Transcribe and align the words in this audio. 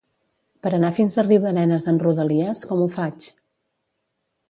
Per 0.63 0.71
anar 0.77 0.89
fins 0.99 1.17
a 1.17 1.27
Riudarenes 1.27 1.87
amb 1.93 2.07
Rodalies, 2.07 2.65
com 2.73 2.85
ho 2.85 2.91
faig? 2.99 3.33